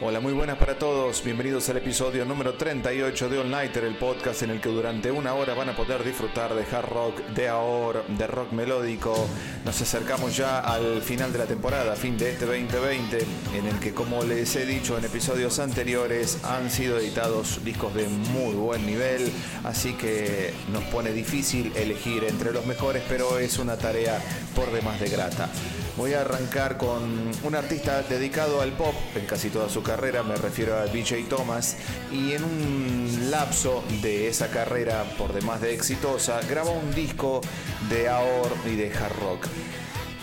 Hola, 0.00 0.20
muy 0.20 0.32
buenas 0.32 0.58
para 0.58 0.78
todos. 0.78 1.24
Bienvenidos 1.24 1.68
al 1.70 1.78
episodio 1.78 2.24
número 2.24 2.54
38 2.54 3.28
de 3.28 3.38
All 3.40 3.50
Nighter, 3.50 3.82
el 3.82 3.96
podcast 3.96 4.44
en 4.44 4.50
el 4.50 4.60
que 4.60 4.68
durante 4.68 5.10
una 5.10 5.34
hora 5.34 5.54
van 5.54 5.70
a 5.70 5.76
poder 5.76 6.04
disfrutar 6.04 6.54
de 6.54 6.62
hard 6.62 6.88
rock, 6.88 7.18
de 7.34 7.48
ahora, 7.48 8.02
de 8.06 8.28
rock 8.28 8.52
melódico. 8.52 9.12
Nos 9.64 9.82
acercamos 9.82 10.36
ya 10.36 10.60
al 10.60 11.02
final 11.02 11.32
de 11.32 11.40
la 11.40 11.46
temporada, 11.46 11.96
fin 11.96 12.16
de 12.16 12.30
este 12.30 12.46
2020, 12.46 13.26
en 13.56 13.66
el 13.66 13.80
que, 13.80 13.92
como 13.92 14.22
les 14.22 14.54
he 14.54 14.66
dicho 14.66 14.96
en 14.96 15.04
episodios 15.04 15.58
anteriores, 15.58 16.44
han 16.44 16.70
sido 16.70 17.00
editados 17.00 17.64
discos 17.64 17.92
de 17.94 18.06
muy 18.06 18.54
buen 18.54 18.86
nivel, 18.86 19.32
así 19.64 19.94
que 19.94 20.54
nos 20.72 20.84
pone 20.84 21.10
difícil 21.10 21.72
elegir 21.74 22.22
entre 22.22 22.52
los 22.52 22.64
mejores, 22.66 23.02
pero 23.08 23.40
es 23.40 23.58
una 23.58 23.76
tarea 23.76 24.22
por 24.54 24.70
demás 24.70 25.00
de 25.00 25.08
grata. 25.08 25.48
Voy 25.98 26.14
a 26.14 26.20
arrancar 26.20 26.76
con 26.78 27.28
un 27.42 27.54
artista 27.56 28.02
dedicado 28.02 28.60
al 28.60 28.70
pop 28.70 28.94
en 29.16 29.26
casi 29.26 29.50
toda 29.50 29.68
su 29.68 29.82
carrera, 29.82 30.22
me 30.22 30.36
refiero 30.36 30.78
a 30.78 30.84
BJ 30.84 31.28
Thomas, 31.28 31.76
y 32.12 32.34
en 32.34 32.44
un 32.44 33.30
lapso 33.32 33.82
de 34.00 34.28
esa 34.28 34.46
carrera 34.46 35.02
por 35.18 35.32
demás 35.32 35.60
de 35.60 35.74
exitosa, 35.74 36.40
grabó 36.48 36.70
un 36.70 36.94
disco 36.94 37.40
de 37.90 38.08
AOR 38.08 38.52
y 38.66 38.76
de 38.76 38.94
hard 38.94 39.18
rock. 39.18 39.48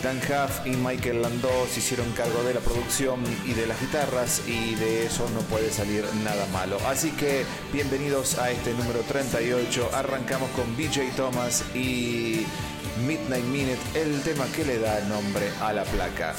Dan 0.01 0.17
Huff 0.17 0.65
y 0.65 0.77
Michael 0.77 1.21
Landau 1.21 1.67
se 1.69 1.79
hicieron 1.79 2.09
cargo 2.13 2.43
de 2.43 2.53
la 2.53 2.61
producción 2.61 3.21
y 3.45 3.53
de 3.53 3.67
las 3.67 3.81
guitarras 3.81 4.43
y 4.47 4.75
de 4.75 5.05
eso 5.05 5.27
no 5.33 5.41
puede 5.41 5.71
salir 5.71 6.05
nada 6.23 6.45
malo. 6.53 6.77
Así 6.87 7.11
que 7.11 7.43
bienvenidos 7.73 8.37
a 8.37 8.49
este 8.49 8.71
número 8.73 8.99
38. 9.01 9.89
Arrancamos 9.93 10.49
con 10.51 10.77
BJ 10.77 11.11
Thomas 11.17 11.65
y 11.73 12.45
Midnight 12.97 13.43
Minute, 13.45 13.79
el 13.93 14.21
tema 14.21 14.45
que 14.55 14.63
le 14.63 14.79
da 14.79 15.01
nombre 15.01 15.49
a 15.61 15.73
la 15.73 15.83
placa. 15.83 16.33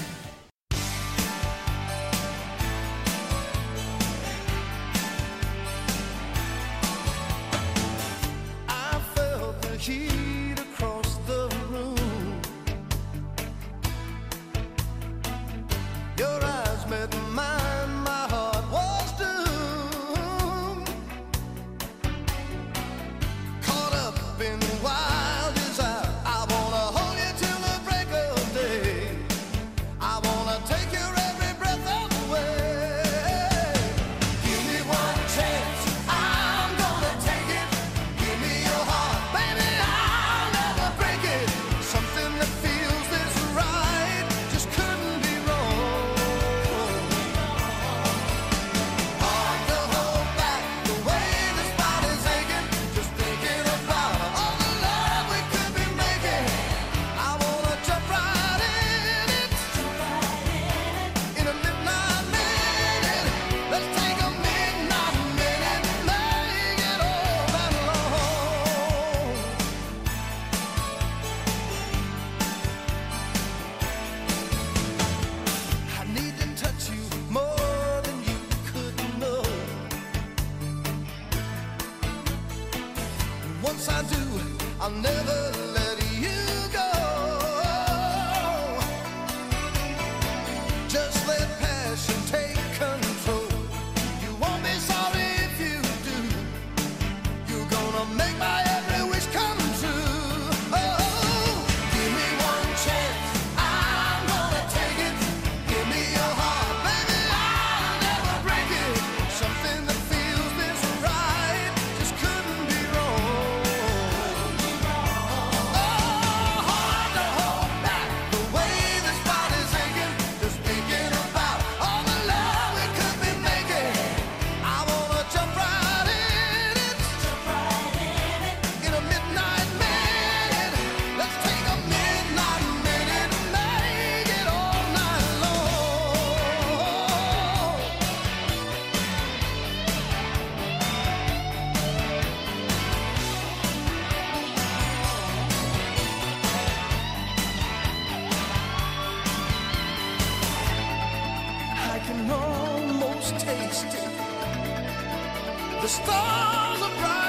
The 155.82 155.88
stars 155.88 156.82
are 156.82 156.90
bright. 156.98 157.25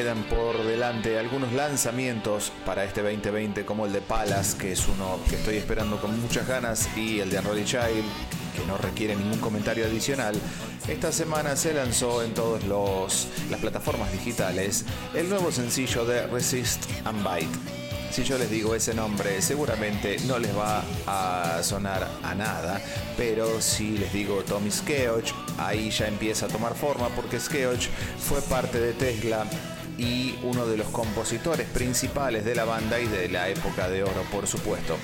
Quedan 0.00 0.22
por 0.30 0.64
delante 0.64 1.18
algunos 1.18 1.52
lanzamientos 1.52 2.52
para 2.64 2.84
este 2.84 3.02
2020 3.02 3.66
como 3.66 3.84
el 3.84 3.92
de 3.92 4.00
Palace, 4.00 4.56
que 4.56 4.72
es 4.72 4.88
uno 4.88 5.18
que 5.28 5.36
estoy 5.36 5.56
esperando 5.58 6.00
con 6.00 6.18
muchas 6.22 6.48
ganas, 6.48 6.88
y 6.96 7.20
el 7.20 7.28
de 7.28 7.38
Unreal 7.38 7.66
Child, 7.66 8.04
que 8.56 8.66
no 8.66 8.78
requiere 8.78 9.14
ningún 9.14 9.38
comentario 9.40 9.84
adicional, 9.84 10.34
esta 10.88 11.12
semana 11.12 11.54
se 11.54 11.74
lanzó 11.74 12.22
en 12.22 12.32
todas 12.32 12.64
las 12.64 13.60
plataformas 13.60 14.10
digitales 14.10 14.86
el 15.14 15.28
nuevo 15.28 15.52
sencillo 15.52 16.06
de 16.06 16.26
Resist 16.28 16.82
and 17.04 17.22
Bite. 17.22 17.58
Si 18.10 18.24
yo 18.24 18.38
les 18.38 18.50
digo 18.50 18.74
ese 18.74 18.94
nombre, 18.94 19.42
seguramente 19.42 20.16
no 20.26 20.38
les 20.38 20.56
va 20.56 20.82
a 21.06 21.62
sonar 21.62 22.08
a 22.22 22.34
nada, 22.34 22.80
pero 23.18 23.60
si 23.60 23.98
les 23.98 24.14
digo 24.14 24.42
Tommy 24.44 24.70
Skeoch, 24.70 25.26
ahí 25.58 25.90
ya 25.90 26.08
empieza 26.08 26.46
a 26.46 26.48
tomar 26.48 26.74
forma 26.74 27.10
porque 27.10 27.38
Skeoch 27.38 27.86
fue 28.18 28.40
parte 28.40 28.80
de 28.80 28.94
Tesla 28.94 29.44
y 30.00 30.38
uno 30.42 30.66
de 30.66 30.78
los 30.78 30.88
compositores 30.88 31.68
principales 31.68 32.44
de 32.44 32.54
la 32.54 32.64
banda 32.64 32.98
y 32.98 33.06
de 33.06 33.28
la 33.28 33.50
época 33.50 33.88
de 33.88 34.02
oro, 34.02 34.22
por 34.32 34.46
supuesto. 34.46 34.96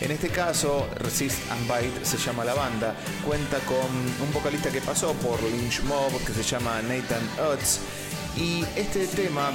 En 0.00 0.12
este 0.12 0.28
caso, 0.28 0.88
Resist 1.00 1.38
and 1.50 1.62
Bite 1.62 2.04
se 2.04 2.16
llama 2.18 2.44
la 2.44 2.54
banda, 2.54 2.94
cuenta 3.26 3.58
con 3.60 3.76
un 3.76 4.32
vocalista 4.32 4.70
que 4.70 4.80
pasó 4.80 5.12
por 5.14 5.42
Lynch 5.42 5.82
Mob 5.82 6.12
que 6.24 6.32
se 6.32 6.42
llama 6.44 6.80
Nathan 6.82 7.22
Utz 7.52 7.80
y 8.36 8.64
este 8.76 9.06
tema 9.08 9.50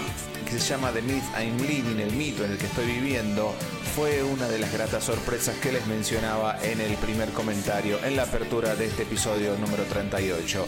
que 0.45 0.59
se 0.59 0.69
llama 0.69 0.91
The 0.91 1.01
Myth 1.03 1.23
I'm 1.37 1.57
Living, 1.59 1.99
el 1.99 2.11
mito 2.11 2.43
en 2.43 2.51
el 2.51 2.57
que 2.57 2.65
estoy 2.65 2.85
viviendo, 2.85 3.53
fue 3.95 4.23
una 4.23 4.47
de 4.47 4.59
las 4.59 4.73
gratas 4.73 5.03
sorpresas 5.05 5.55
que 5.57 5.71
les 5.71 5.85
mencionaba 5.87 6.57
en 6.63 6.81
el 6.81 6.95
primer 6.95 7.29
comentario, 7.29 8.03
en 8.03 8.15
la 8.15 8.23
apertura 8.23 8.75
de 8.75 8.87
este 8.87 9.03
episodio 9.03 9.55
número 9.57 9.83
38. 9.83 10.65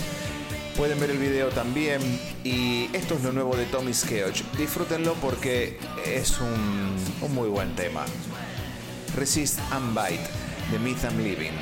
Pueden 0.78 1.00
ver 1.00 1.12
el 1.12 1.20
video 1.20 1.50
también 1.50 2.02
y 2.44 2.90
esto 2.94 3.14
es 3.14 3.24
lo 3.24 3.32
nuevo 3.32 3.56
de 3.56 3.66
Tommy 3.66 3.94
Skeoch. 3.94 4.36
Disfrútenlo 4.58 5.14
porque 5.16 5.78
es 6.04 6.40
un, 6.40 7.34
muy 7.34 7.48
buen 7.48 7.76
tema. 7.76 8.06
Resist 9.16 9.60
and 9.72 9.96
Bite, 9.96 10.24
The 10.72 10.80
Myth 10.80 11.04
I'm 11.04 11.24
Living. 11.24 11.54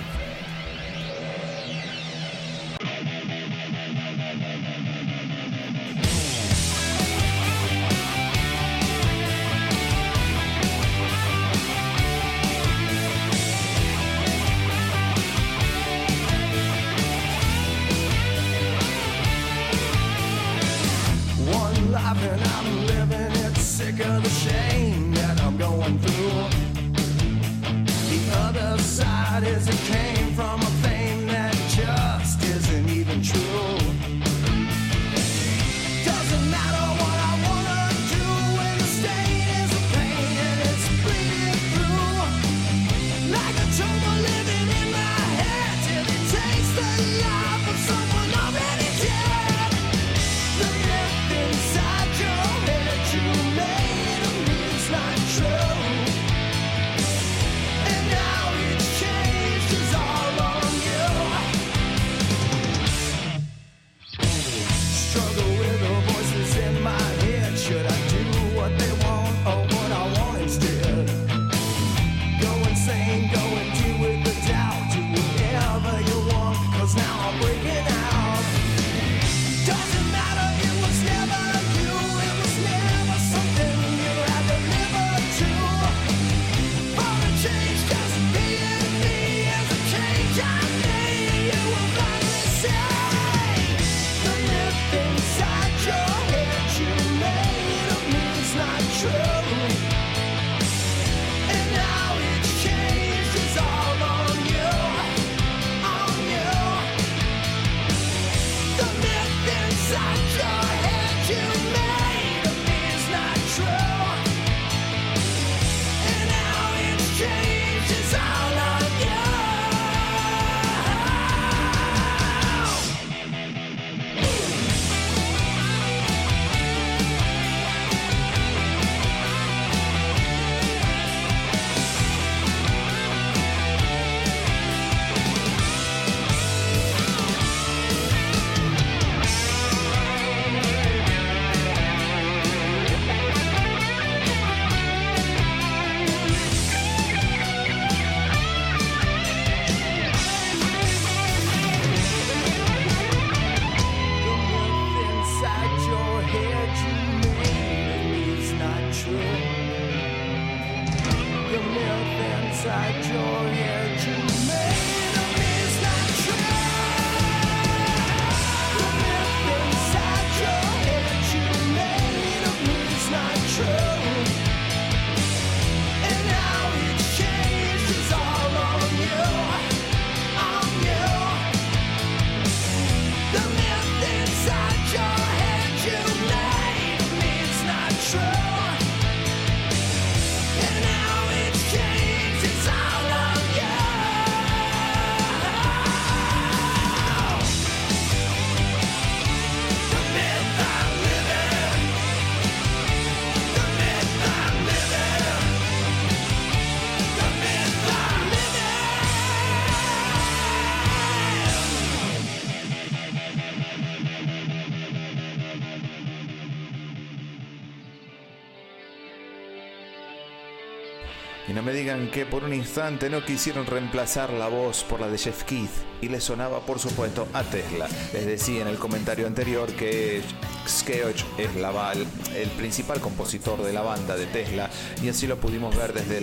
Que 222.12 222.26
por 222.26 222.44
un 222.44 222.54
instante 222.54 223.10
no 223.10 223.24
quisieron 223.24 223.66
reemplazar 223.66 224.32
la 224.32 224.50
voz 224.50 224.84
por 224.84 225.00
la 225.00 225.08
de 225.08 225.18
Jeff 225.18 225.44
Keith 225.44 225.72
y 226.02 226.10
le 226.10 226.20
sonaba 226.20 226.60
por 226.66 226.78
supuesto 226.78 227.28
a 227.34 227.44
Tesla. 227.44 227.88
Les 228.14 228.26
decía 228.26 228.62
en 228.62 228.68
el 228.68 228.78
comentario 228.78 229.28
anterior 229.28 229.72
que 229.74 230.22
Skeoch 230.68 231.24
es 231.38 231.56
la, 231.56 231.94
el 231.94 232.50
principal 232.58 233.00
compositor 233.00 233.64
de 233.64 233.72
la 233.72 233.82
banda 233.82 234.16
de 234.16 234.26
Tesla 234.26 234.70
y 235.02 235.10
así 235.10 235.26
lo 235.26 235.38
pudimos 235.38 235.76
ver 235.76 235.94
desde 235.94 236.20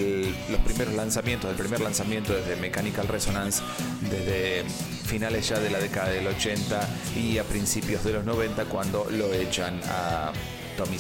los 0.50 0.61
primeros 0.61 0.95
lanzamientos, 0.95 1.50
el 1.50 1.57
primer 1.57 1.80
lanzamiento 1.80 2.35
desde 2.35 2.57
Mechanical 2.57 3.09
Resonance, 3.09 3.62
desde 4.02 4.64
finales 5.07 5.49
ya 5.49 5.59
de 5.59 5.71
la 5.71 5.78
década 5.78 6.11
del 6.11 6.26
80 6.26 6.88
y 7.16 7.38
a 7.38 7.45
principios 7.45 8.04
de 8.04 8.12
los 8.12 8.25
90 8.25 8.66
cuando 8.66 9.07
lo 9.11 9.33
echan 9.33 9.80
a 9.87 10.33
Tommy. 10.79 10.97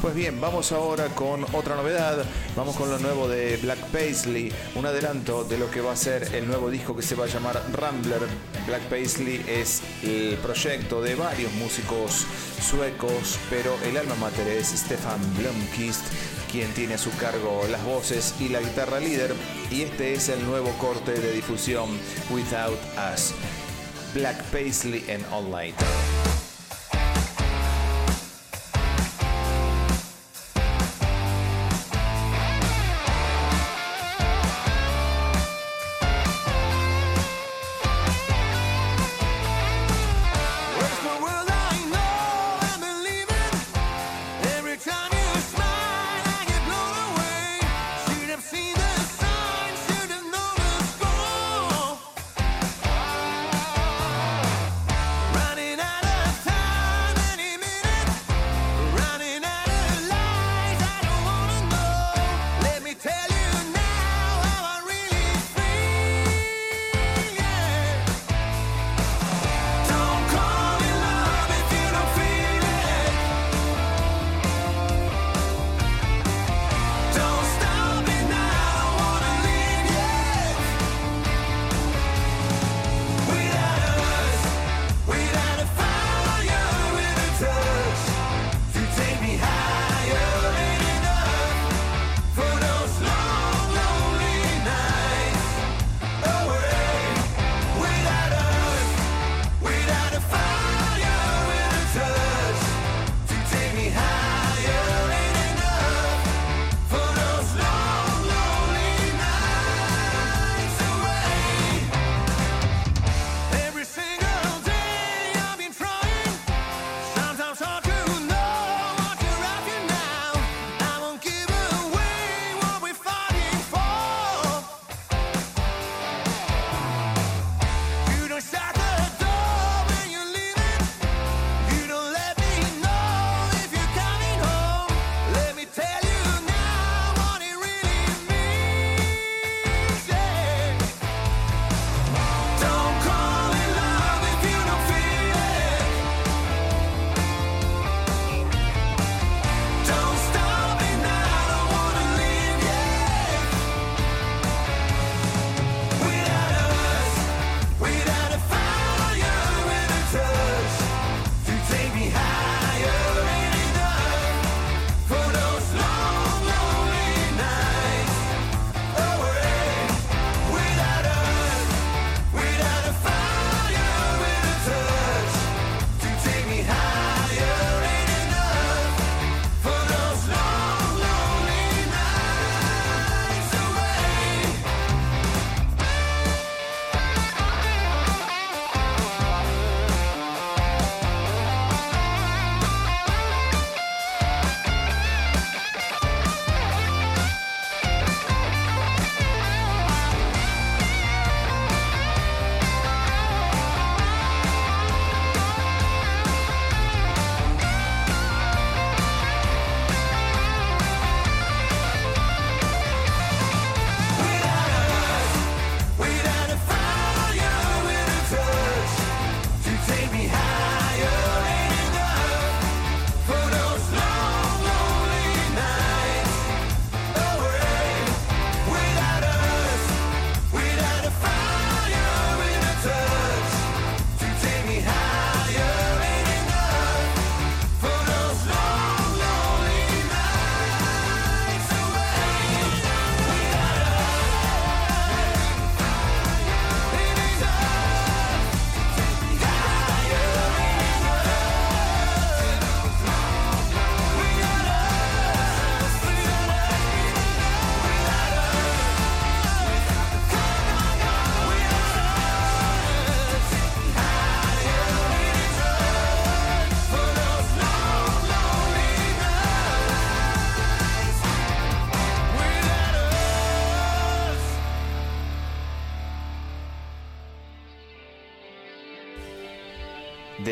Pues 0.00 0.14
bien, 0.14 0.40
vamos 0.40 0.72
ahora 0.72 1.08
con 1.08 1.44
otra 1.52 1.76
novedad. 1.76 2.24
Vamos 2.56 2.74
con 2.74 2.90
lo 2.90 2.98
nuevo 2.98 3.28
de 3.28 3.58
Black 3.58 3.78
Paisley, 3.92 4.50
un 4.76 4.86
adelanto 4.86 5.44
de 5.44 5.58
lo 5.58 5.70
que 5.70 5.82
va 5.82 5.92
a 5.92 5.96
ser 5.96 6.34
el 6.34 6.48
nuevo 6.48 6.70
disco 6.70 6.96
que 6.96 7.02
se 7.02 7.14
va 7.14 7.26
a 7.26 7.28
llamar 7.28 7.62
Rambler. 7.70 8.22
Black 8.66 8.80
Paisley 8.84 9.44
es 9.46 9.82
el 10.02 10.38
proyecto 10.38 11.02
de 11.02 11.16
varios 11.16 11.52
músicos 11.52 12.24
suecos, 12.62 13.38
pero 13.50 13.76
el 13.84 13.98
alma 13.98 14.14
mater 14.14 14.48
es 14.48 14.68
Stefan 14.68 15.20
Blomkist 15.36 16.06
quien 16.50 16.72
tiene 16.72 16.94
a 16.94 16.98
su 16.98 17.14
cargo 17.18 17.60
las 17.70 17.84
voces 17.84 18.34
y 18.40 18.48
la 18.48 18.60
guitarra 18.60 19.00
líder, 19.00 19.34
y 19.70 19.82
este 19.82 20.14
es 20.14 20.30
el 20.30 20.42
nuevo 20.46 20.70
corte 20.78 21.12
de 21.12 21.32
difusión 21.32 21.90
Without 22.30 22.78
Us. 23.12 23.34
Black 24.14 24.42
Paisley 24.44 25.04
en 25.08 25.22
All 25.30 25.50
Night. 25.50 25.74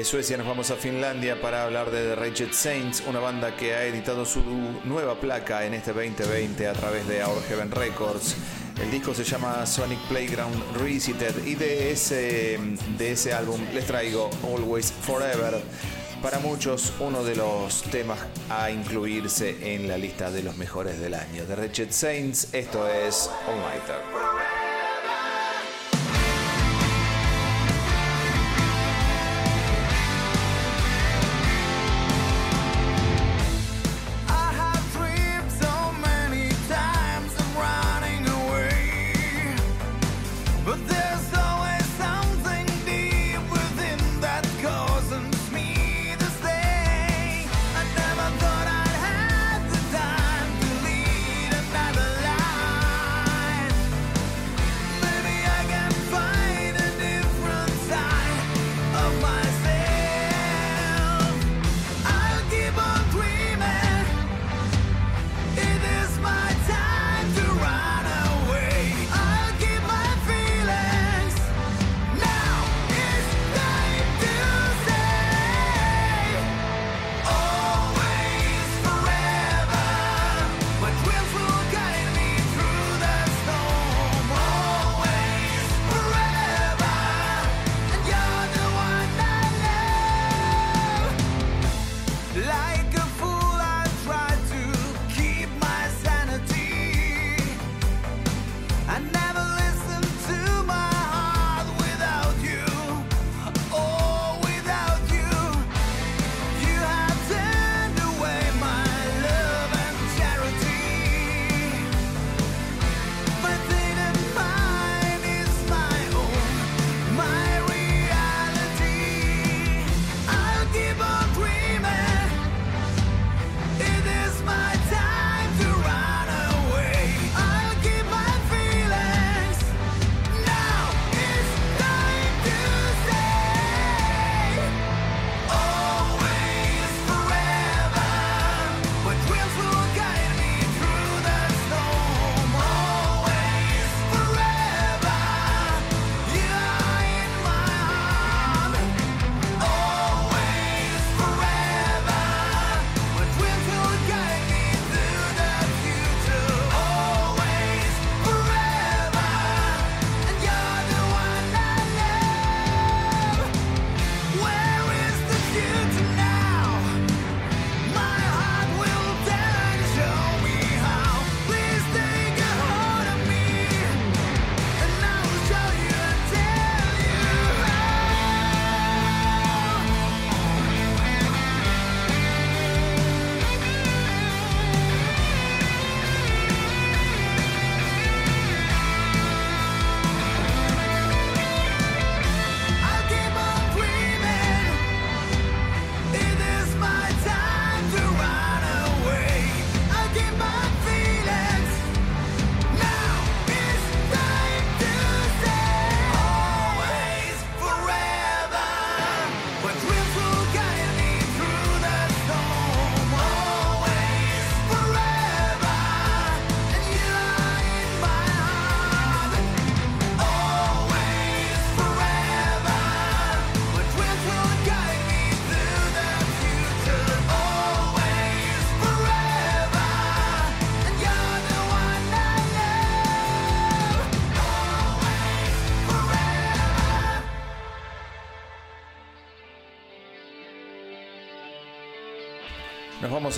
Suecia 0.06 0.36
nos 0.36 0.46
vamos 0.46 0.70
a 0.70 0.76
Finlandia 0.76 1.40
para 1.40 1.64
hablar 1.64 1.90
de 1.90 2.10
The 2.10 2.14
Wretched 2.14 2.52
Saints, 2.52 3.02
una 3.08 3.18
banda 3.18 3.56
que 3.56 3.74
ha 3.74 3.86
editado 3.86 4.24
su 4.24 4.40
nueva 4.84 5.18
placa 5.18 5.66
en 5.66 5.74
este 5.74 5.92
2020 5.92 6.68
a 6.68 6.74
través 6.74 7.08
de 7.08 7.24
Our 7.24 7.42
Heaven 7.48 7.72
Records. 7.72 8.36
El 8.80 8.92
disco 8.92 9.12
se 9.14 9.24
llama 9.24 9.66
Sonic 9.66 9.98
Playground 10.06 10.76
Revisited 10.76 11.44
y 11.44 11.56
de 11.56 11.90
ese, 11.90 12.56
de 12.96 13.10
ese 13.10 13.32
álbum 13.32 13.60
les 13.74 13.84
traigo 13.84 14.30
Always 14.44 14.92
Forever. 14.92 15.60
Para 16.22 16.38
muchos, 16.38 16.92
uno 17.00 17.24
de 17.24 17.34
los 17.34 17.82
temas 17.82 18.20
a 18.48 18.70
incluirse 18.70 19.74
en 19.74 19.88
la 19.88 19.98
lista 19.98 20.30
de 20.30 20.44
los 20.44 20.56
mejores 20.56 21.00
del 21.00 21.14
año. 21.14 21.42
The 21.48 21.56
Wretched 21.56 21.90
Saints, 21.90 22.54
esto 22.54 22.88
es 22.88 23.28
All 23.48 23.56
Nighter. 23.56 24.15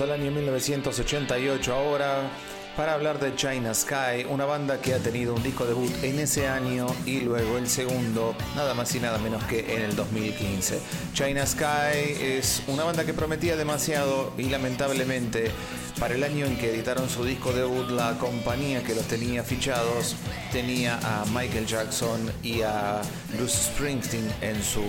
Al 0.01 0.13
año 0.13 0.31
1988 0.31 1.75
ahora 1.75 2.31
para 2.77 2.95
hablar 2.95 3.19
de 3.19 3.35
China 3.35 3.75
Sky, 3.75 4.27
una 4.29 4.45
banda 4.45 4.81
que 4.81 4.95
ha 4.95 4.99
tenido 4.99 5.35
un 5.35 5.43
disco 5.43 5.65
debut 5.65 5.91
en 6.03 6.21
ese 6.21 6.47
año 6.47 6.87
y 7.07 7.21
luego 7.21 7.59
el 7.59 7.69
segundo, 7.69 8.37
nada 8.55 8.75
más 8.75 8.95
y 8.95 9.01
nada 9.01 9.19
menos 9.19 9.43
que 9.45 9.75
en 9.75 9.83
el 9.83 9.97
2015. 9.97 10.79
China 11.15 11.45
Sky 11.45 12.15
es 12.21 12.63
una 12.69 12.85
banda 12.85 13.05
que 13.05 13.13
prometía 13.15 13.57
demasiado 13.57 14.33
y 14.39 14.45
lamentablemente 14.45 15.51
para 15.99 16.15
el 16.15 16.23
año 16.23 16.47
en 16.47 16.57
que 16.57 16.71
editaron 16.73 17.09
su 17.09 17.25
disco 17.25 17.53
debut, 17.53 17.91
la 17.91 18.17
compañía 18.19 18.85
que 18.85 18.95
los 18.95 19.05
tenía 19.07 19.43
fichados 19.43 20.15
tenía 20.53 21.01
a 21.03 21.25
Michael 21.35 21.67
Jackson 21.67 22.31
y 22.45 22.63
a 22.63 23.03
Bruce 23.35 23.73
Springsteen 23.73 24.31
en 24.41 24.63
su 24.63 24.83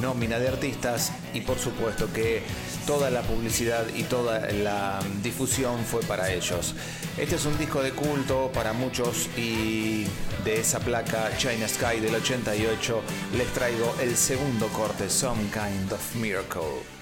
nómina 0.00 0.38
de 0.38 0.48
artistas 0.48 1.12
y 1.34 1.40
por 1.40 1.58
supuesto 1.58 2.12
que 2.12 2.42
toda 2.86 3.10
la 3.10 3.22
publicidad 3.22 3.84
y 3.94 4.04
toda 4.04 4.50
la 4.52 5.00
difusión 5.22 5.84
fue 5.84 6.02
para 6.02 6.32
ellos. 6.32 6.74
Este 7.16 7.36
es 7.36 7.44
un 7.46 7.58
disco 7.58 7.82
de 7.82 7.92
culto 7.92 8.50
para 8.52 8.72
muchos 8.72 9.28
y 9.36 10.04
de 10.44 10.60
esa 10.60 10.80
placa 10.80 11.36
China 11.36 11.68
Sky 11.68 12.00
del 12.00 12.14
88 12.14 13.02
les 13.36 13.48
traigo 13.48 13.94
el 14.00 14.16
segundo 14.16 14.68
corte, 14.68 15.10
Some 15.10 15.42
Kind 15.52 15.92
of 15.92 16.14
Miracle. 16.14 16.97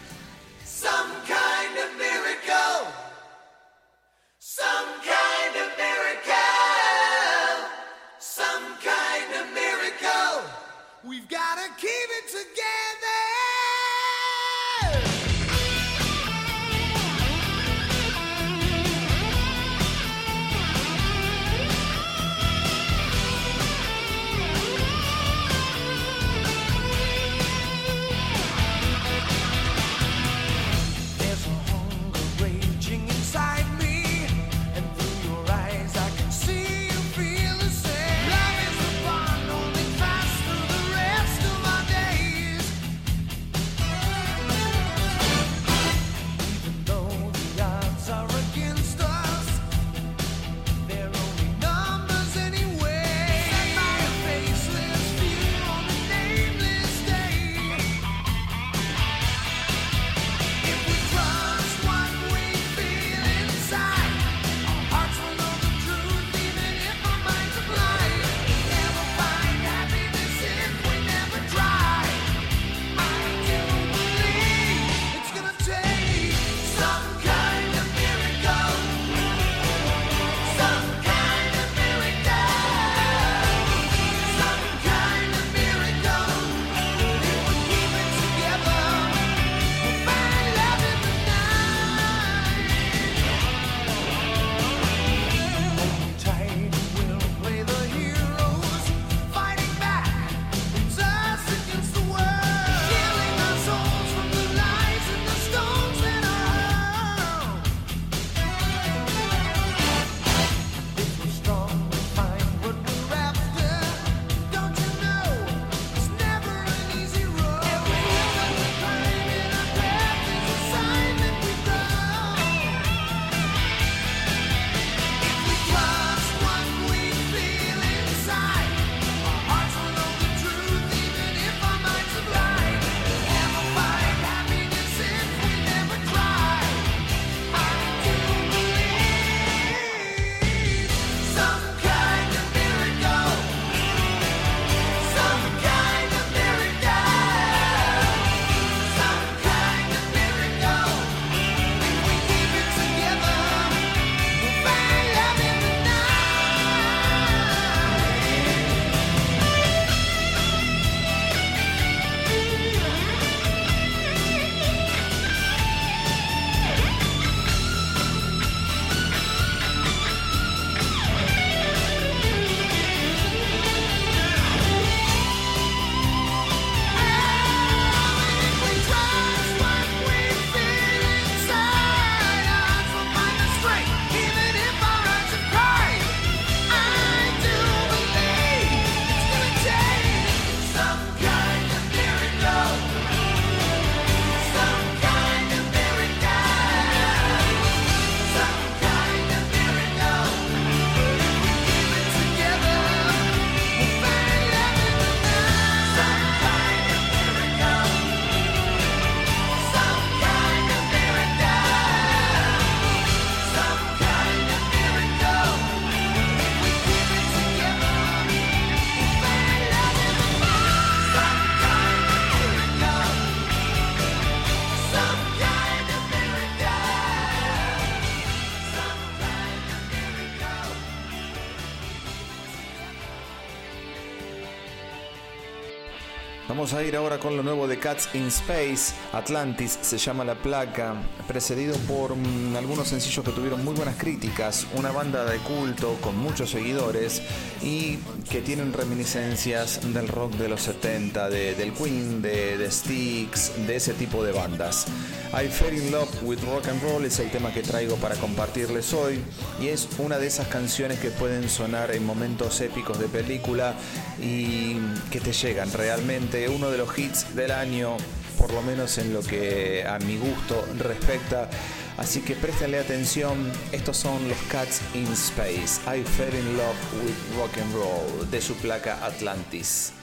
A 236.76 236.82
ir 236.82 236.96
ahora 236.96 237.18
con 237.18 237.36
lo 237.36 237.42
nuevo 237.42 237.66
de 237.66 237.78
Cats 237.78 238.08
in 238.14 238.26
Space. 238.26 238.94
Atlantis 239.12 239.78
se 239.80 239.96
llama 239.98 240.24
la 240.24 240.34
placa, 240.34 240.94
precedido 241.26 241.74
por 241.88 242.14
mm, 242.14 242.54
algunos 242.56 242.88
sencillos 242.88 243.24
que 243.24 243.30
tuvieron 243.30 243.64
muy 243.64 243.74
buenas 243.74 243.96
críticas. 243.96 244.66
Una 244.74 244.90
banda 244.90 245.24
de 245.24 245.38
culto 245.38 245.96
con 246.02 246.18
muchos 246.18 246.50
seguidores 246.50 247.22
y 247.62 247.96
que 248.30 248.42
tienen 248.42 248.72
reminiscencias 248.72 249.80
del 249.92 250.08
rock 250.08 250.32
de 250.34 250.48
los 250.48 250.62
70, 250.62 251.30
de, 251.30 251.54
del 251.54 251.72
Queen, 251.72 252.20
de, 252.20 252.58
de 252.58 252.70
Styx, 252.70 253.66
de 253.66 253.76
ese 253.76 253.94
tipo 253.94 254.22
de 254.22 254.32
bandas. 254.32 254.86
I 255.32 255.48
Fell 255.48 255.74
in 255.74 255.90
Love 255.90 256.22
with 256.22 256.38
Rock 256.44 256.68
and 256.68 256.82
Roll 256.82 257.04
es 257.04 257.18
el 257.18 257.30
tema 257.30 257.52
que 257.52 257.62
traigo 257.62 257.96
para 257.96 258.14
compartirles 258.14 258.94
hoy 258.94 259.20
y 259.60 259.68
es 259.68 259.88
una 259.98 260.18
de 260.18 260.28
esas 260.28 260.46
canciones 260.48 260.98
que 261.00 261.10
pueden 261.10 261.48
sonar 261.48 261.90
en 261.90 262.06
momentos 262.06 262.60
épicos 262.60 262.98
de 262.98 263.06
película 263.06 263.74
y 264.20 264.76
que 265.10 265.20
te 265.20 265.32
llegan 265.32 265.72
realmente. 265.72 266.48
Uno 266.48 266.65
de 266.70 266.78
los 266.78 266.98
hits 266.98 267.34
del 267.34 267.50
año, 267.50 267.96
por 268.38 268.52
lo 268.52 268.62
menos 268.62 268.98
en 268.98 269.12
lo 269.12 269.22
que 269.22 269.84
a 269.86 269.98
mi 269.98 270.16
gusto 270.18 270.66
respecta. 270.78 271.48
Así 271.96 272.20
que 272.20 272.34
préstenle 272.34 272.78
atención, 272.78 273.50
estos 273.72 273.96
son 273.96 274.28
los 274.28 274.38
Cats 274.50 274.82
in 274.94 275.06
Space. 275.12 275.80
I 275.86 276.02
Fell 276.02 276.34
in 276.34 276.56
Love 276.56 276.76
with 277.02 277.38
Rock 277.38 277.56
and 277.58 277.74
Roll 277.74 278.30
de 278.30 278.40
su 278.40 278.54
placa 278.54 279.04
Atlantis. 279.04 279.95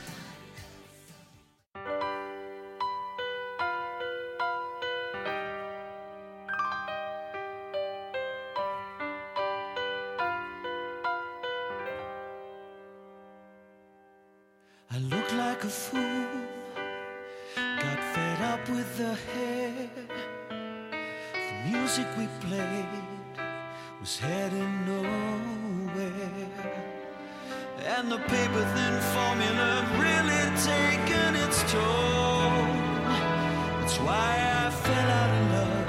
Music 21.65 22.07
we 22.17 22.27
played 22.41 23.03
was 23.99 24.17
heading 24.19 24.85
nowhere. 24.85 26.49
And 27.85 28.11
the 28.11 28.17
paper 28.17 28.65
thin 28.75 28.95
formula 29.15 29.85
really 30.03 30.45
taken 30.71 31.35
its 31.35 31.59
toll. 31.71 32.51
That's 33.79 33.97
why 33.99 34.29
I 34.57 34.69
fell 34.69 35.09
out 35.09 35.29
of 35.29 35.51
love 35.51 35.82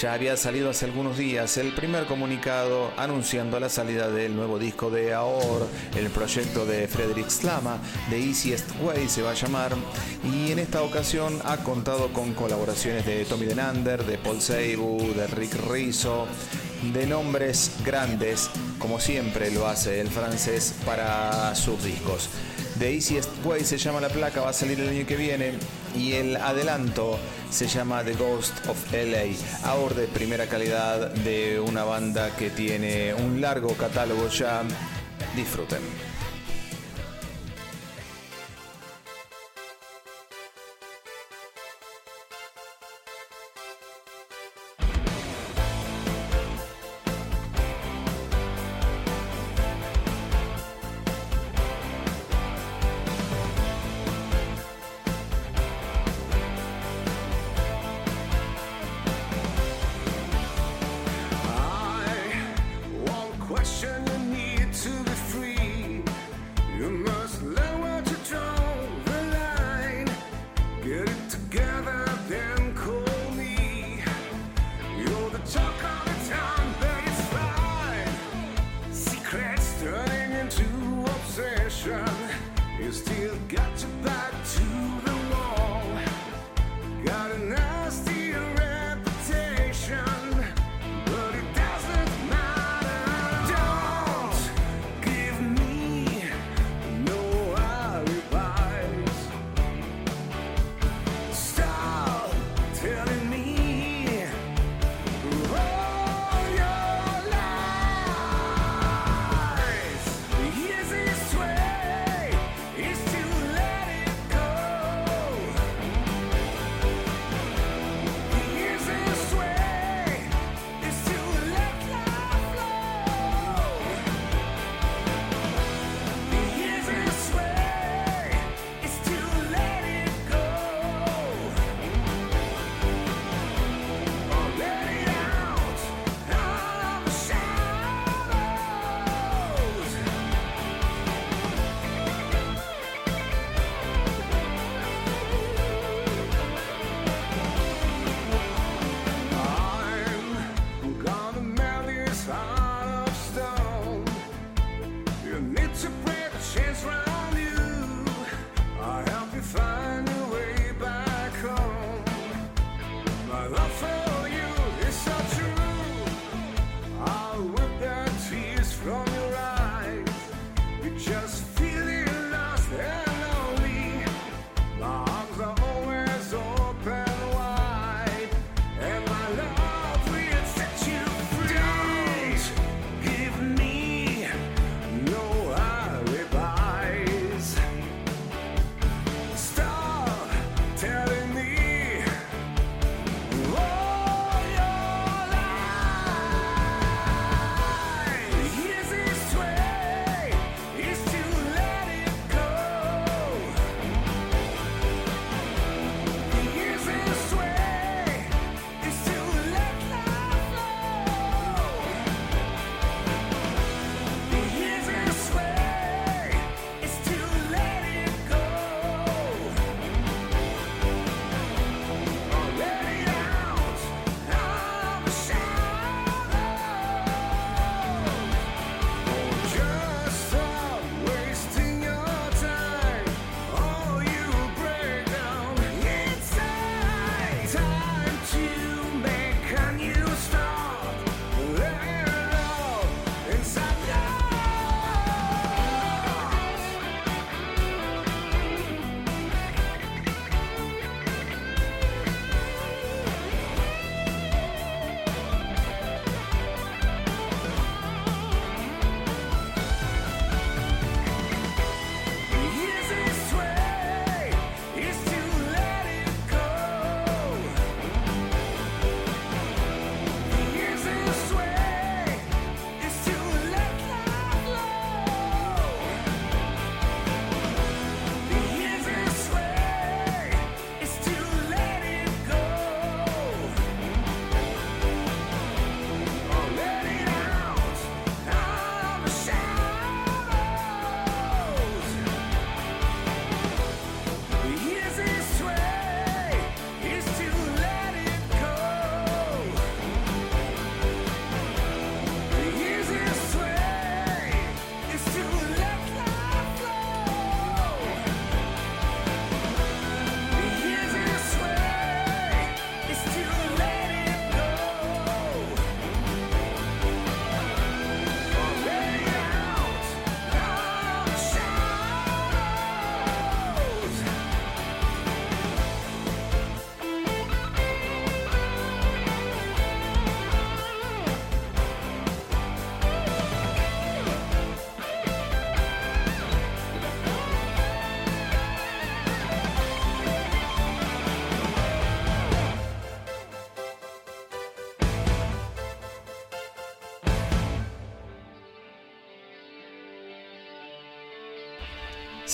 Ya 0.00 0.12
había 0.12 0.36
salido 0.36 0.70
hace 0.70 0.86
algunos 0.86 1.16
días 1.16 1.56
el 1.56 1.72
primer 1.72 2.06
comunicado 2.06 2.90
anunciando 2.96 3.60
la 3.60 3.68
salida 3.68 4.10
del 4.10 4.34
nuevo 4.34 4.58
disco 4.58 4.90
de 4.90 5.14
Aor, 5.14 5.68
el 5.96 6.10
proyecto 6.10 6.66
de 6.66 6.88
Frederick 6.88 7.28
Slama, 7.28 7.78
The 8.10 8.18
Easiest 8.18 8.70
Way 8.82 9.08
se 9.08 9.22
va 9.22 9.30
a 9.30 9.34
llamar, 9.34 9.76
y 10.24 10.50
en 10.50 10.58
esta 10.58 10.82
ocasión 10.82 11.40
ha 11.44 11.58
contado 11.58 12.12
con 12.12 12.34
colaboraciones 12.34 13.06
de 13.06 13.24
Tommy 13.24 13.46
Denander, 13.46 14.04
de 14.04 14.18
Paul 14.18 14.40
Seibu, 14.40 15.14
de 15.14 15.28
Rick 15.28 15.54
Rizzo, 15.70 16.26
de 16.92 17.06
nombres 17.06 17.70
grandes, 17.84 18.50
como 18.80 18.98
siempre 18.98 19.52
lo 19.52 19.68
hace 19.68 20.00
el 20.00 20.08
francés 20.08 20.74
para 20.84 21.54
sus 21.54 21.84
discos. 21.84 22.30
The 22.80 22.92
Easiest 22.92 23.30
Way 23.44 23.64
se 23.64 23.78
llama 23.78 24.00
la 24.00 24.08
placa, 24.08 24.40
va 24.40 24.50
a 24.50 24.52
salir 24.52 24.80
el 24.80 24.88
año 24.88 25.06
que 25.06 25.16
viene 25.16 25.52
y 25.94 26.12
el 26.14 26.36
adelanto 26.36 27.18
se 27.50 27.66
llama 27.66 28.02
The 28.02 28.14
Ghost 28.14 28.66
of 28.68 28.92
LA, 28.92 29.68
ahora 29.68 29.94
de 29.94 30.06
primera 30.06 30.46
calidad 30.46 31.10
de 31.12 31.60
una 31.60 31.84
banda 31.84 32.34
que 32.36 32.50
tiene 32.50 33.14
un 33.14 33.40
largo 33.40 33.74
catálogo 33.74 34.28
ya. 34.28 34.62
Disfruten. 35.36 36.13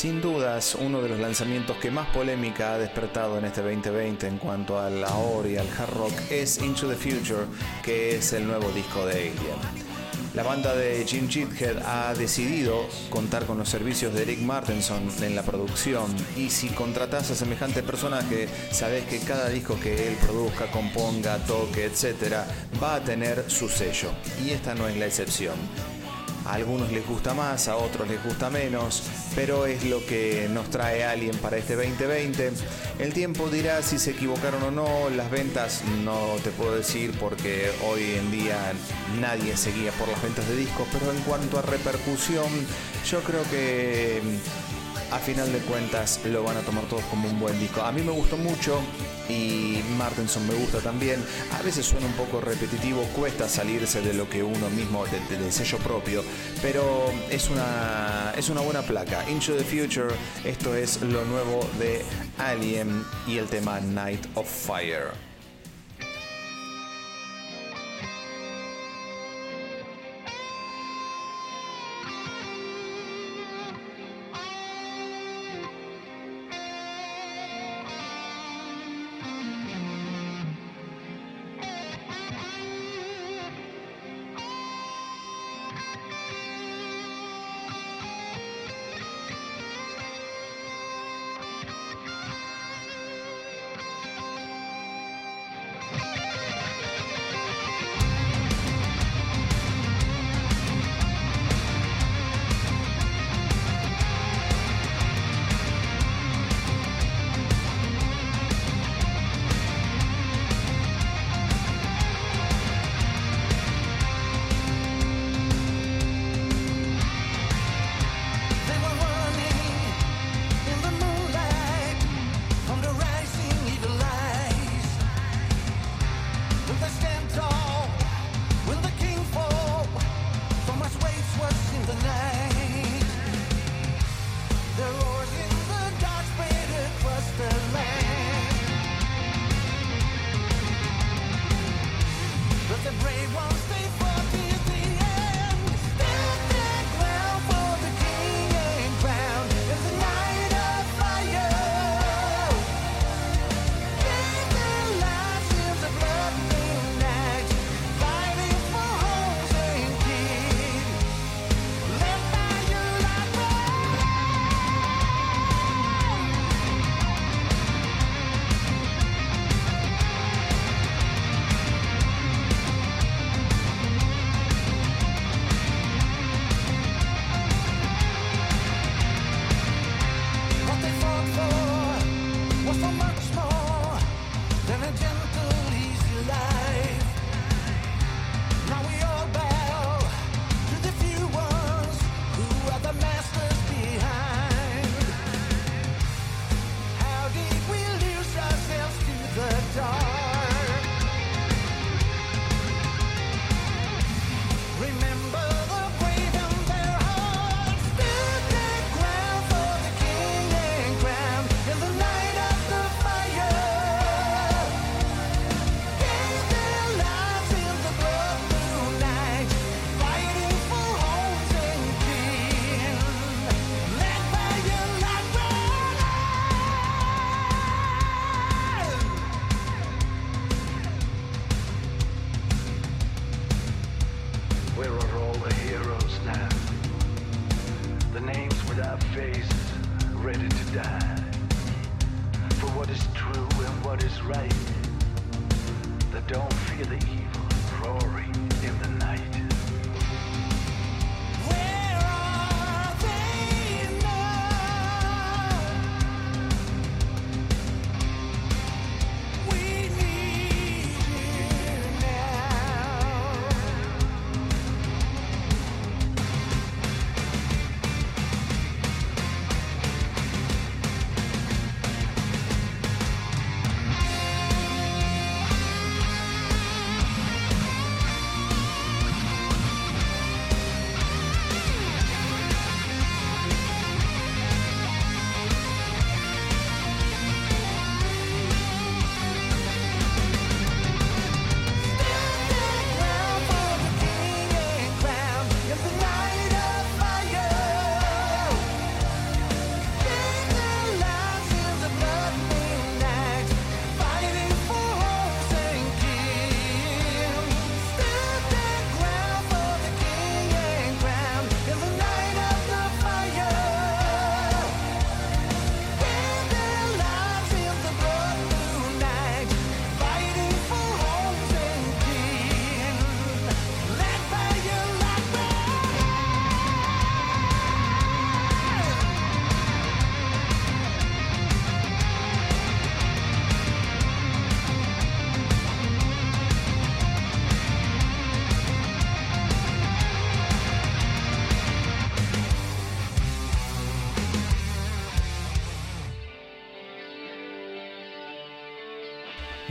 Sin 0.00 0.22
dudas, 0.22 0.78
uno 0.80 1.02
de 1.02 1.10
los 1.10 1.18
lanzamientos 1.18 1.76
que 1.76 1.90
más 1.90 2.08
polémica 2.08 2.72
ha 2.72 2.78
despertado 2.78 3.36
en 3.36 3.44
este 3.44 3.60
2020 3.60 4.28
en 4.28 4.38
cuanto 4.38 4.80
al 4.80 5.04
ahora 5.04 5.46
y 5.46 5.58
al 5.58 5.68
hard 5.68 5.92
rock 5.92 6.14
es 6.30 6.56
Into 6.62 6.88
the 6.88 6.96
Future, 6.96 7.44
que 7.82 8.16
es 8.16 8.32
el 8.32 8.46
nuevo 8.46 8.70
disco 8.70 9.04
de 9.04 9.12
Alien. 9.12 9.60
La 10.32 10.42
banda 10.42 10.74
de 10.74 11.04
Jim 11.06 11.28
Cheathead 11.28 11.82
ha 11.84 12.14
decidido 12.14 12.86
contar 13.10 13.44
con 13.44 13.58
los 13.58 13.68
servicios 13.68 14.14
de 14.14 14.22
Eric 14.22 14.38
Martinson 14.38 15.06
en 15.20 15.36
la 15.36 15.42
producción 15.42 16.06
y 16.34 16.48
si 16.48 16.68
contratas 16.68 17.30
a 17.30 17.34
semejante 17.34 17.82
personaje, 17.82 18.48
sabes 18.70 19.04
que 19.04 19.18
cada 19.18 19.50
disco 19.50 19.78
que 19.78 20.08
él 20.08 20.16
produzca, 20.22 20.70
componga, 20.70 21.36
toque, 21.44 21.84
etc., 21.84 22.36
va 22.82 22.94
a 22.94 23.00
tener 23.04 23.50
su 23.50 23.68
sello. 23.68 24.12
Y 24.42 24.52
esta 24.52 24.74
no 24.74 24.88
es 24.88 24.96
la 24.96 25.04
excepción. 25.04 25.56
A 26.50 26.54
algunos 26.54 26.90
les 26.90 27.06
gusta 27.06 27.32
más, 27.32 27.68
a 27.68 27.76
otros 27.76 28.08
les 28.08 28.20
gusta 28.24 28.50
menos, 28.50 29.04
pero 29.36 29.66
es 29.66 29.84
lo 29.84 30.04
que 30.04 30.48
nos 30.50 30.68
trae 30.68 31.04
Alien 31.04 31.36
para 31.36 31.56
este 31.56 31.76
2020. 31.76 32.50
El 32.98 33.14
tiempo 33.14 33.48
dirá 33.48 33.80
si 33.82 34.00
se 34.00 34.10
equivocaron 34.10 34.60
o 34.64 34.70
no, 34.72 35.10
las 35.10 35.30
ventas 35.30 35.84
no 36.04 36.34
te 36.42 36.50
puedo 36.50 36.74
decir 36.74 37.12
porque 37.20 37.70
hoy 37.88 38.02
en 38.16 38.32
día 38.32 38.72
nadie 39.20 39.56
seguía 39.56 39.92
por 39.92 40.08
las 40.08 40.20
ventas 40.20 40.48
de 40.48 40.56
discos, 40.56 40.88
pero 40.92 41.12
en 41.12 41.20
cuanto 41.20 41.56
a 41.56 41.62
repercusión, 41.62 42.48
yo 43.08 43.22
creo 43.22 43.44
que 43.48 44.20
a 45.10 45.18
final 45.18 45.52
de 45.52 45.58
cuentas 45.60 46.20
lo 46.24 46.42
van 46.42 46.56
a 46.56 46.60
tomar 46.60 46.84
todos 46.84 47.02
como 47.04 47.28
un 47.28 47.38
buen 47.38 47.58
disco. 47.58 47.82
A 47.82 47.92
mí 47.92 48.02
me 48.02 48.12
gustó 48.12 48.36
mucho 48.36 48.80
y 49.28 49.80
Martinson 49.96 50.46
me 50.46 50.54
gusta 50.54 50.78
también. 50.80 51.24
A 51.58 51.62
veces 51.62 51.86
suena 51.86 52.06
un 52.06 52.12
poco 52.12 52.40
repetitivo, 52.40 53.02
cuesta 53.16 53.48
salirse 53.48 54.00
de 54.00 54.14
lo 54.14 54.28
que 54.28 54.42
uno 54.42 54.70
mismo, 54.70 55.04
del, 55.06 55.26
del 55.28 55.52
sello 55.52 55.78
propio, 55.78 56.22
pero 56.62 57.12
es 57.30 57.48
una, 57.50 58.32
es 58.36 58.48
una 58.48 58.60
buena 58.60 58.82
placa. 58.82 59.28
Into 59.28 59.56
the 59.56 59.64
Future, 59.64 60.14
esto 60.44 60.74
es 60.74 61.00
lo 61.02 61.24
nuevo 61.24 61.60
de 61.78 62.04
Alien 62.38 63.04
y 63.26 63.38
el 63.38 63.46
tema 63.46 63.80
Night 63.80 64.26
of 64.34 64.48
Fire. 64.48 65.29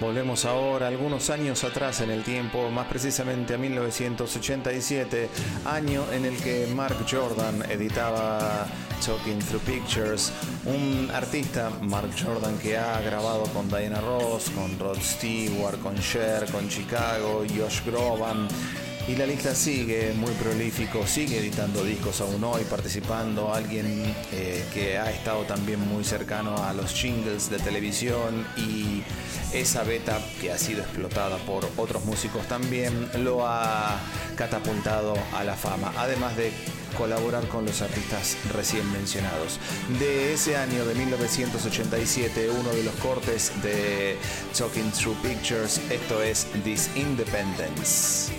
Volvemos 0.09 0.43
ahora 0.45 0.87
algunos 0.87 1.29
años 1.29 1.63
atrás 1.63 2.01
en 2.01 2.09
el 2.09 2.23
tiempo, 2.23 2.71
más 2.71 2.87
precisamente 2.87 3.53
a 3.53 3.59
1987, 3.59 5.29
año 5.65 6.03
en 6.11 6.25
el 6.25 6.35
que 6.37 6.65
Mark 6.75 6.97
Jordan 7.07 7.63
editaba 7.69 8.65
Talking 9.05 9.37
Through 9.37 9.61
Pictures, 9.61 10.31
un 10.65 11.11
artista, 11.13 11.69
Mark 11.81 12.09
Jordan, 12.19 12.57
que 12.57 12.75
ha 12.75 12.99
grabado 13.01 13.43
con 13.53 13.69
Diana 13.69 14.01
Ross, 14.01 14.49
con 14.49 14.79
Rod 14.79 14.97
Stewart, 14.99 15.79
con 15.79 15.95
Cher, 15.99 16.49
con 16.51 16.67
Chicago, 16.67 17.43
Josh 17.47 17.85
Groban. 17.85 18.47
Y 19.07 19.15
la 19.15 19.27
lista 19.27 19.53
sigue 19.53 20.13
muy 20.13 20.31
prolífico, 20.33 21.05
sigue 21.05 21.37
editando 21.39 21.83
discos 21.83 22.21
aún 22.21 22.43
hoy, 22.43 22.63
participando, 22.63 23.53
alguien 23.53 24.15
eh, 24.31 24.65
que 24.71 24.97
ha 24.97 25.09
estado 25.09 25.43
también 25.43 25.79
muy 25.87 26.03
cercano 26.03 26.63
a 26.63 26.73
los 26.73 26.93
jingles 26.93 27.49
de 27.49 27.57
televisión 27.57 28.45
y 28.55 29.01
esa 29.53 29.83
beta 29.83 30.19
que 30.39 30.51
ha 30.51 30.57
sido 30.57 30.81
explotada 30.81 31.37
por 31.37 31.67
otros 31.77 32.05
músicos 32.05 32.47
también 32.47 33.09
lo 33.23 33.47
ha 33.47 33.99
catapultado 34.35 35.15
a 35.33 35.43
la 35.43 35.55
fama, 35.55 35.91
además 35.97 36.35
de 36.37 36.51
colaborar 36.97 37.47
con 37.47 37.65
los 37.65 37.81
artistas 37.81 38.37
recién 38.53 38.89
mencionados. 38.91 39.59
De 39.99 40.33
ese 40.33 40.57
año 40.57 40.85
de 40.85 40.95
1987, 40.95 42.49
uno 42.49 42.69
de 42.69 42.83
los 42.83 42.93
cortes 42.95 43.51
de 43.61 44.17
Talking 44.57 44.91
Through 44.91 45.17
Pictures, 45.21 45.79
esto 45.89 46.21
es 46.21 46.47
This 46.63 46.89
Independence. 46.95 48.38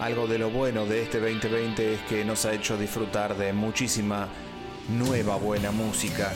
Algo 0.00 0.28
de 0.28 0.38
lo 0.38 0.50
bueno 0.50 0.86
de 0.86 1.02
este 1.02 1.18
2020 1.18 1.94
es 1.94 2.00
que 2.02 2.24
nos 2.24 2.44
ha 2.44 2.52
hecho 2.52 2.76
disfrutar 2.76 3.36
de 3.36 3.52
muchísima 3.52 4.28
nueva 4.88 5.36
buena 5.36 5.72
música. 5.72 6.32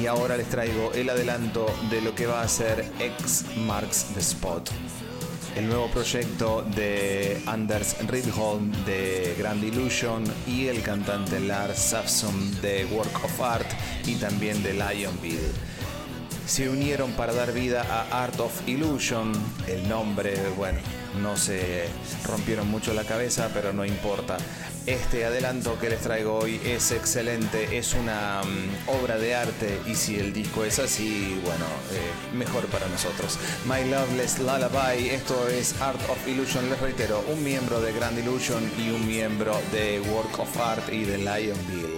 Y 0.00 0.06
ahora 0.06 0.36
les 0.36 0.48
traigo 0.48 0.92
el 0.92 1.08
adelanto 1.08 1.66
de 1.88 2.00
lo 2.00 2.16
que 2.16 2.26
va 2.26 2.42
a 2.42 2.48
ser 2.48 2.90
X 2.98 3.44
Marks 3.58 4.06
the 4.12 4.20
Spot. 4.20 4.68
El 5.54 5.68
nuevo 5.68 5.88
proyecto 5.88 6.62
de 6.74 7.40
Anders 7.46 7.96
Rydholm 8.08 8.72
de 8.84 9.36
Grand 9.38 9.62
Illusion 9.62 10.24
y 10.46 10.66
el 10.66 10.82
cantante 10.82 11.38
Lars 11.38 11.78
Safson 11.78 12.60
de 12.60 12.86
Work 12.86 13.24
of 13.24 13.40
Art 13.40 13.70
y 14.04 14.16
también 14.16 14.62
de 14.64 14.72
Lionville 14.74 15.52
se 16.46 16.68
unieron 16.68 17.10
para 17.12 17.32
dar 17.32 17.52
vida 17.52 17.84
a 17.90 18.22
Art 18.22 18.38
of 18.38 18.68
Illusion. 18.68 19.32
El 19.66 19.88
nombre, 19.88 20.36
bueno, 20.56 20.78
no 21.22 21.36
se 21.36 21.88
rompieron 22.24 22.68
mucho 22.68 22.94
la 22.94 23.04
cabeza, 23.04 23.50
pero 23.52 23.72
no 23.72 23.84
importa. 23.84 24.36
Este 24.86 25.24
adelanto 25.24 25.78
que 25.80 25.90
les 25.90 26.00
traigo 26.00 26.38
hoy 26.38 26.60
es 26.64 26.92
excelente, 26.92 27.76
es 27.76 27.94
una 27.94 28.42
mm, 28.44 28.88
obra 29.02 29.18
de 29.18 29.34
arte 29.34 29.80
y 29.84 29.96
si 29.96 30.16
el 30.16 30.32
disco 30.32 30.64
es 30.64 30.78
así, 30.78 31.40
bueno, 31.44 31.64
eh, 31.92 32.36
mejor 32.36 32.66
para 32.66 32.86
nosotros. 32.86 33.36
My 33.66 33.88
Loveless 33.90 34.38
Lullaby, 34.38 35.08
esto 35.08 35.48
es 35.48 35.80
Art 35.80 36.00
of 36.08 36.28
Illusion, 36.28 36.70
les 36.70 36.80
reitero, 36.80 37.24
un 37.32 37.42
miembro 37.42 37.80
de 37.80 37.92
Grand 37.92 38.16
Illusion 38.16 38.62
y 38.78 38.90
un 38.90 39.06
miembro 39.06 39.58
de 39.72 40.00
Work 40.00 40.38
of 40.38 40.56
Art 40.60 40.88
y 40.92 41.02
de 41.02 41.18
Lionville. 41.18 41.95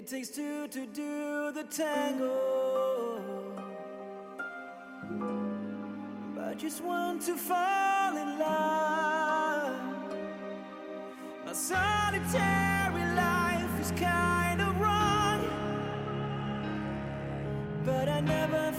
It 0.00 0.06
takes 0.06 0.30
two 0.30 0.66
to 0.66 0.86
do 0.86 1.52
the 1.52 1.64
tango. 1.64 2.32
But 6.34 6.56
just 6.56 6.82
one 6.82 7.18
to 7.18 7.36
fall 7.36 8.16
in 8.16 8.38
love. 8.38 10.14
A 11.46 11.54
solitary 11.54 13.04
life 13.14 13.78
is 13.78 13.90
kind 13.90 14.62
of 14.62 14.80
wrong. 14.80 15.44
But 17.84 18.08
I 18.08 18.20
never 18.20 18.69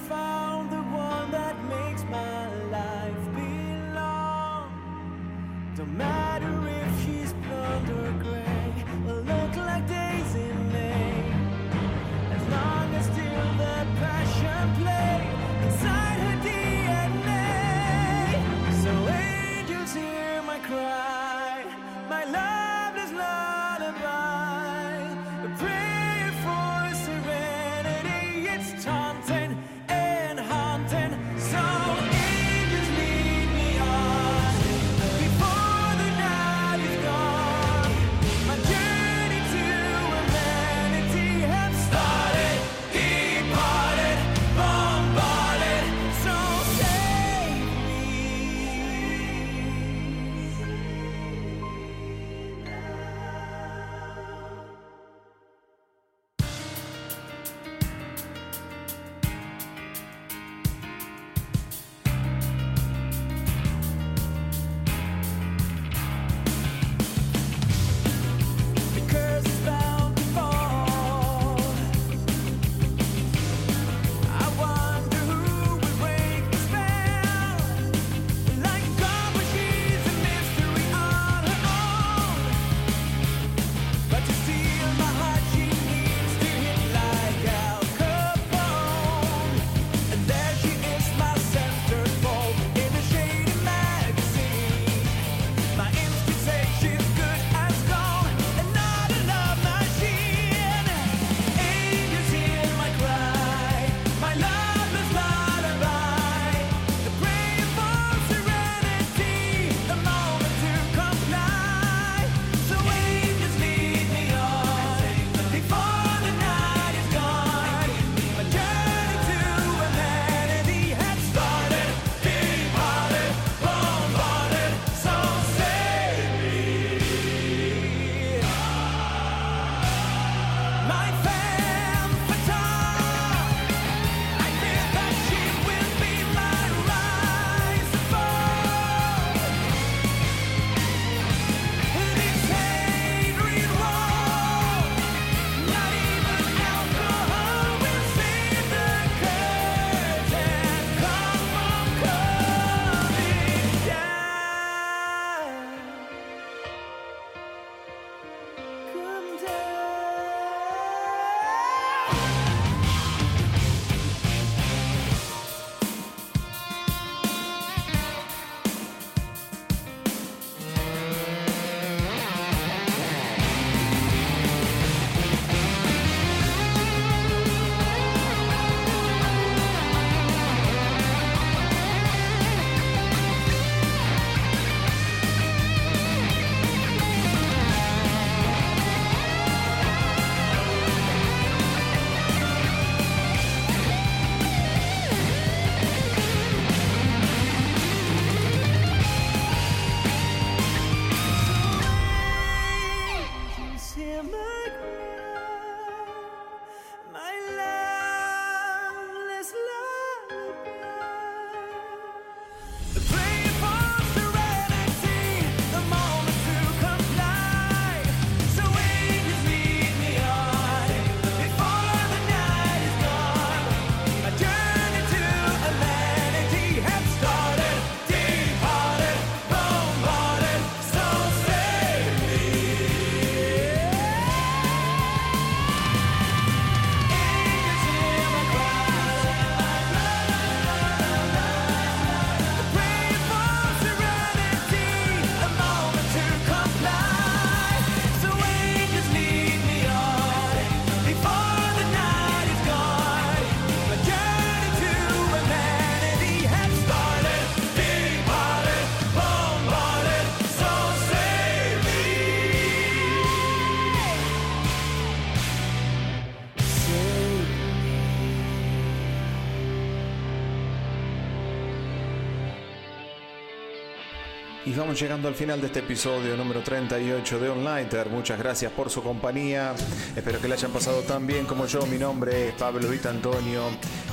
Y 274.82 274.84
vamos 274.84 275.00
llegando 275.00 275.28
al 275.28 275.36
final 275.36 275.62
de 275.62 275.68
este 275.68 275.78
episodio 275.78 276.36
número 276.36 276.64
38 276.64 277.40
de 277.40 277.50
Onliter. 277.50 278.10
Muchas 278.10 278.40
gracias 278.40 278.72
por 278.72 278.90
su 278.90 279.04
compañía. 279.04 279.76
Espero 280.16 280.42
que 280.42 280.48
le 280.48 280.56
hayan 280.56 280.72
pasado 280.72 281.02
tan 281.02 281.28
bien 281.28 281.46
como 281.46 281.68
yo. 281.68 281.86
Mi 281.86 282.00
nombre 282.00 282.48
es 282.48 282.56
Pablo 282.56 282.90
Vita 282.90 283.12
Antonio 283.12 283.66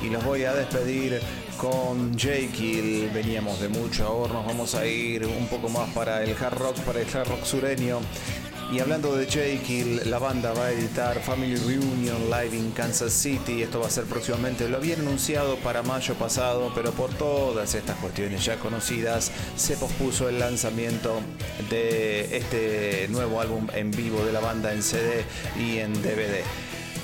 y 0.03 0.11
los 0.11 0.23
voy 0.23 0.45
a 0.45 0.53
despedir 0.53 1.23
con 1.57 2.19
Jekyll. 2.19 3.09
Veníamos 3.15 3.59
de 3.61 3.71
mucho 3.71 4.07
ahora, 4.07 4.35
nos 4.35 4.45
vamos 4.45 4.75
a 4.75 4.85
ir 4.85 5.25
un 5.25 5.47
poco 5.47 5.71
más 5.71 5.89
para 5.95 6.23
el 6.23 6.37
hard 6.37 6.59
rock, 6.59 6.79
para 6.81 7.01
el 7.01 7.07
hard 7.17 7.29
rock 7.29 7.45
sureño. 7.45 8.01
Y 8.71 8.81
hablando 8.81 9.17
de 9.17 9.27
Jekyll, 9.27 10.11
la 10.11 10.19
banda 10.19 10.53
va 10.53 10.67
a 10.67 10.73
editar 10.73 11.19
Family 11.23 11.57
Reunion 11.57 12.29
Live 12.29 12.55
in 12.55 12.71
Kansas 12.73 13.15
City. 13.15 13.63
Esto 13.63 13.81
va 13.81 13.87
a 13.87 13.91
ser 13.91 14.05
próximamente. 14.05 14.69
Lo 14.69 14.77
habían 14.77 15.01
anunciado 15.01 15.57
para 15.57 15.83
mayo 15.83 16.15
pasado, 16.17 16.71
pero 16.75 16.93
por 16.93 17.09
todas 17.15 17.75
estas 17.75 17.97
cuestiones 17.97 18.45
ya 18.45 18.59
conocidas, 18.59 19.33
se 19.57 19.79
pospuso 19.79 20.29
el 20.29 20.39
lanzamiento 20.39 21.19
de 21.71 22.37
este 22.37 23.09
nuevo 23.09 23.41
álbum 23.41 23.69
en 23.73 23.91
vivo 23.91 24.23
de 24.27 24.33
la 24.33 24.41
banda 24.41 24.71
en 24.75 24.83
CD 24.83 25.25
y 25.59 25.79
en 25.79 25.95
DVD. 25.95 26.43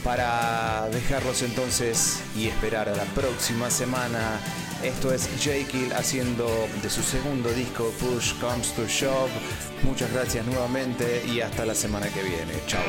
Para 0.04 0.86
dejarlos 0.92 1.40
entonces 1.40 2.20
y 2.36 2.46
esperar 2.46 2.90
a 2.90 2.94
la 2.94 3.04
próxima 3.04 3.70
semana. 3.70 4.38
Esto 4.84 5.14
es 5.14 5.26
Jekyll 5.40 5.94
haciendo 5.94 6.46
de 6.82 6.90
su 6.90 7.02
segundo 7.02 7.50
disco 7.54 7.90
Push 7.98 8.34
Comes 8.38 8.74
to 8.74 8.86
Shove. 8.86 9.30
Muchas 9.82 10.12
gracias 10.12 10.44
nuevamente 10.44 11.24
y 11.26 11.40
hasta 11.40 11.64
la 11.64 11.74
semana 11.74 12.08
que 12.10 12.22
viene. 12.22 12.52
Chao. 12.66 12.82